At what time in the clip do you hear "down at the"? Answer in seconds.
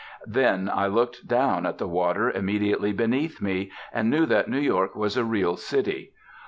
1.27-1.87